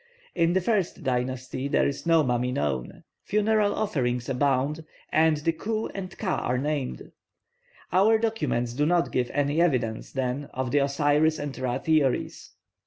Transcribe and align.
In 0.33 0.53
the 0.53 0.61
first 0.61 1.03
dynasty 1.03 1.67
there 1.67 1.85
is 1.87 2.07
no 2.07 2.23
mummy 2.23 2.51
known, 2.51 3.03
funeral 3.23 3.75
offerings 3.75 4.27
abound, 4.29 4.83
and 5.11 5.37
the 5.37 5.51
khu 5.53 5.89
and 5.93 6.17
ka 6.17 6.37
are 6.37 6.57
named. 6.57 7.11
Our 7.93 8.17
documents 8.17 8.73
do 8.73 8.87
not 8.87 9.11
give 9.11 9.29
any 9.31 9.61
evidence, 9.61 10.11
then, 10.11 10.45
of 10.55 10.71
the 10.71 10.79
Osiris 10.79 11.37
and 11.37 11.55
Ra 11.59 11.77
theories. 11.77 12.49